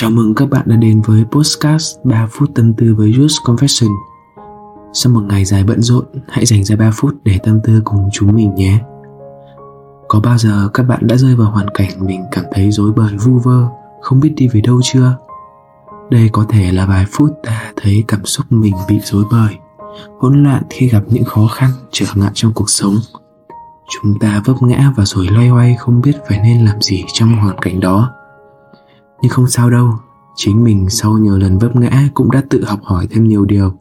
[0.00, 3.90] Chào mừng các bạn đã đến với Postcast 3 phút tâm tư với Just Confession.
[4.92, 8.08] Sau một ngày dài bận rộn, hãy dành ra 3 phút để tâm tư cùng
[8.12, 8.78] chúng mình nhé.
[10.08, 13.16] Có bao giờ các bạn đã rơi vào hoàn cảnh mình cảm thấy rối bời
[13.24, 13.68] vu vơ,
[14.00, 15.16] không biết đi về đâu chưa?
[16.10, 19.56] Đây có thể là vài phút ta thấy cảm xúc mình bị rối bời,
[20.18, 22.96] hỗn loạn khi gặp những khó khăn, trở ngại trong cuộc sống.
[23.88, 27.36] Chúng ta vấp ngã và rồi loay hoay không biết phải nên làm gì trong
[27.36, 28.12] hoàn cảnh đó
[29.22, 29.90] nhưng không sao đâu,
[30.36, 33.72] chính mình sau nhiều lần vấp ngã cũng đã tự học hỏi thêm nhiều điều,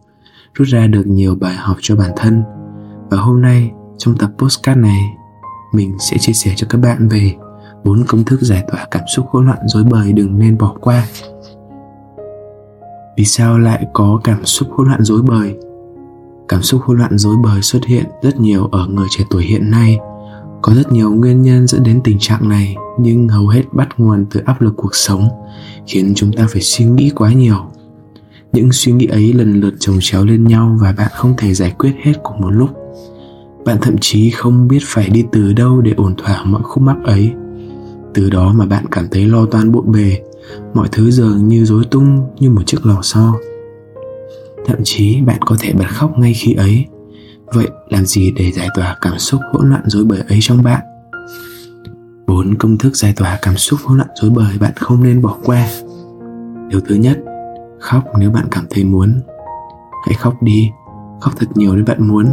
[0.54, 2.44] rút ra được nhiều bài học cho bản thân.
[3.10, 5.18] Và hôm nay, trong tập postcard này,
[5.74, 7.36] mình sẽ chia sẻ cho các bạn về
[7.84, 11.08] bốn công thức giải tỏa cảm xúc hỗn loạn dối bời đừng nên bỏ qua.
[13.18, 15.58] Vì sao lại có cảm xúc hỗn loạn dối bời?
[16.48, 19.72] Cảm xúc hỗn loạn dối bời xuất hiện rất nhiều ở người trẻ tuổi hiện
[19.72, 20.00] nay
[20.62, 24.26] có rất nhiều nguyên nhân dẫn đến tình trạng này, nhưng hầu hết bắt nguồn
[24.31, 25.28] từ áp lực cuộc sống,
[25.88, 27.58] khiến chúng ta phải suy nghĩ quá nhiều.
[28.53, 31.73] Những suy nghĩ ấy lần lượt chồng chéo lên nhau và bạn không thể giải
[31.80, 32.69] quyết hết cùng một lúc.
[33.66, 36.97] Bạn thậm chí không biết phải đi từ đâu để ổn thỏa mọi khúc mắc
[37.03, 37.31] ấy.
[38.14, 40.19] Từ đó mà bạn cảm thấy lo toan bộn bề,
[40.73, 43.34] mọi thứ dường như rối tung như một chiếc lò xo.
[44.66, 46.86] Thậm chí bạn có thể bật khóc ngay khi ấy
[47.53, 50.81] vậy làm gì để giải tỏa cảm xúc hỗn loạn dối bời ấy trong bạn?
[52.28, 55.38] Bốn công thức giải tỏa cảm xúc hỗn loạn dối bời bạn không nên bỏ
[55.44, 55.67] qua.
[56.69, 57.19] Điều thứ nhất,
[57.80, 59.22] khóc nếu bạn cảm thấy muốn.
[60.06, 60.69] Hãy khóc đi,
[61.22, 62.25] khóc thật nhiều nếu bạn muốn.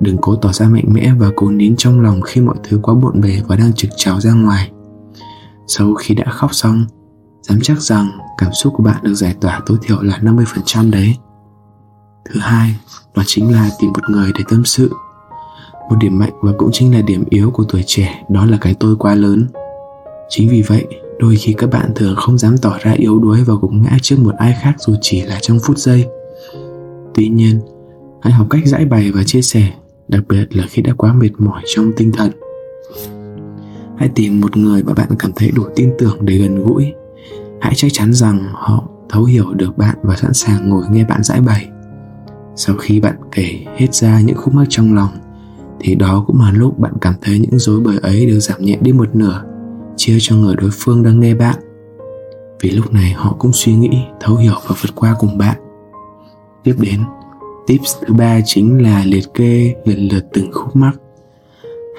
[0.00, 2.94] Đừng cố tỏ ra mạnh mẽ và cố nín trong lòng khi mọi thứ quá
[2.94, 4.70] bộn bề và đang trực trào ra ngoài.
[5.66, 6.84] Sau khi đã khóc xong,
[7.42, 8.08] dám chắc rằng
[8.38, 11.16] cảm xúc của bạn được giải tỏa tối thiểu là 50% đấy
[12.30, 12.76] thứ hai,
[13.14, 14.90] đó chính là tìm một người để tâm sự.
[15.90, 18.74] Một điểm mạnh và cũng chính là điểm yếu của tuổi trẻ, đó là cái
[18.80, 19.46] tôi quá lớn.
[20.28, 20.86] Chính vì vậy,
[21.18, 24.16] đôi khi các bạn thường không dám tỏ ra yếu đuối và gục ngã trước
[24.18, 26.06] một ai khác dù chỉ là trong phút giây.
[27.14, 27.60] Tuy nhiên,
[28.22, 29.72] hãy học cách giải bày và chia sẻ,
[30.08, 32.30] đặc biệt là khi đã quá mệt mỏi trong tinh thần.
[33.98, 36.92] Hãy tìm một người mà bạn cảm thấy đủ tin tưởng để gần gũi.
[37.60, 41.24] Hãy chắc chắn rằng họ thấu hiểu được bạn và sẵn sàng ngồi nghe bạn
[41.24, 41.68] giải bày
[42.56, 45.10] sau khi bạn kể hết ra những khúc mắc trong lòng,
[45.80, 48.78] thì đó cũng là lúc bạn cảm thấy những dối bời ấy đều giảm nhẹ
[48.80, 49.44] đi một nửa,
[49.96, 51.56] chia cho người đối phương đang nghe bạn.
[52.60, 55.56] Vì lúc này họ cũng suy nghĩ, thấu hiểu và vượt qua cùng bạn.
[56.64, 57.00] Tiếp đến,
[57.66, 60.92] tips thứ ba chính là liệt kê lần lượt từng khúc mắc.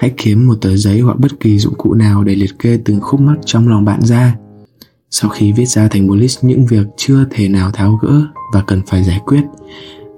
[0.00, 3.00] Hãy kiếm một tờ giấy hoặc bất kỳ dụng cụ nào để liệt kê từng
[3.00, 4.36] khúc mắc trong lòng bạn ra.
[5.10, 8.22] Sau khi viết ra thành một list những việc chưa thể nào tháo gỡ
[8.54, 9.42] và cần phải giải quyết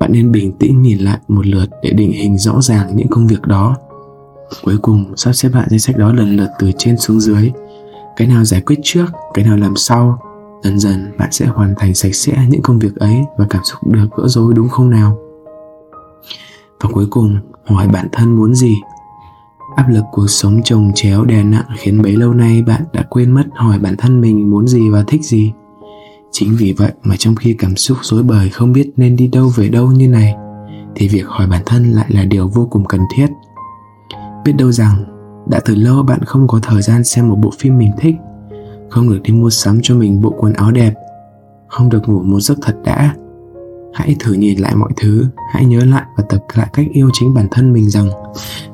[0.01, 3.27] bạn nên bình tĩnh nhìn lại một lượt để định hình rõ ràng những công
[3.27, 3.77] việc đó.
[4.65, 7.51] Cuối cùng, sắp xếp lại danh sách đó lần lượt từ trên xuống dưới.
[8.17, 10.19] Cái nào giải quyết trước, cái nào làm sau,
[10.63, 13.79] dần dần bạn sẽ hoàn thành sạch sẽ những công việc ấy và cảm xúc
[13.87, 15.19] được gỡ rối đúng không nào?
[16.81, 17.37] Và cuối cùng,
[17.67, 18.75] hỏi bản thân muốn gì?
[19.77, 23.31] Áp lực cuộc sống chồng chéo đè nặng khiến bấy lâu nay bạn đã quên
[23.31, 25.53] mất hỏi bản thân mình muốn gì và thích gì
[26.31, 29.53] chính vì vậy mà trong khi cảm xúc rối bời không biết nên đi đâu
[29.57, 30.35] về đâu như này,
[30.95, 33.27] thì việc hỏi bản thân lại là điều vô cùng cần thiết.
[34.45, 35.05] Biết đâu rằng,
[35.51, 38.15] đã từ lâu bạn không có thời gian xem một bộ phim mình thích,
[38.91, 40.95] không được đi mua sắm cho mình bộ quần áo đẹp,
[41.69, 43.15] không được ngủ một giấc thật đã.
[43.95, 47.35] Hãy thử nhìn lại mọi thứ, hãy nhớ lại và tập lại cách yêu chính
[47.35, 48.09] bản thân mình rằng,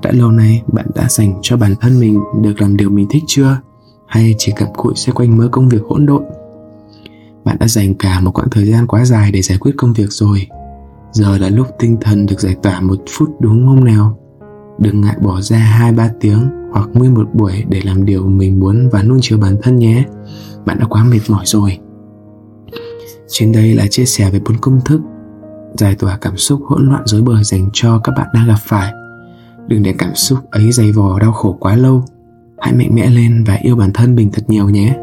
[0.03, 3.22] đã lâu nay bạn đã dành cho bản thân mình được làm điều mình thích
[3.27, 3.59] chưa?
[4.06, 6.22] Hay chỉ cặm cụi xoay quanh mớ công việc hỗn độn?
[7.47, 10.12] Bạn đã dành cả một quãng thời gian quá dài để giải quyết công việc
[10.12, 10.47] rồi.
[11.12, 14.19] Giờ là lúc tinh thần được giải tỏa một phút đúng không nào.
[14.79, 18.61] Đừng ngại bỏ ra hai ba tiếng hoặc nguyên một buổi để làm điều mình
[18.61, 20.05] muốn và nuông chiều bản thân nhé.
[20.67, 21.79] Bạn đã quá mệt mỏi rồi.
[23.29, 25.01] Trên đây là chia sẻ về bốn công thức
[25.75, 28.93] giải tỏa cảm xúc hỗn loạn dối bời dành cho các bạn đang gặp phải.
[29.69, 32.05] Đừng để cảm xúc ấy dày vò đau khổ quá lâu.
[32.59, 34.97] Hãy mạnh mẽ lên và yêu bản thân mình thật nhiều nhé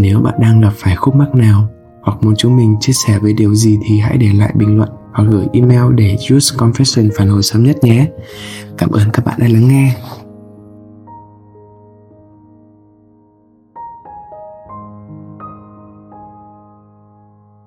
[0.00, 1.68] nếu bạn đang gặp phải khúc mắc nào
[2.02, 4.88] hoặc muốn chúng mình chia sẻ về điều gì thì hãy để lại bình luận
[5.12, 8.06] hoặc gửi email để Just Confession phản hồi sớm nhất nhé.
[8.78, 9.94] Cảm ơn các bạn đã lắng nghe.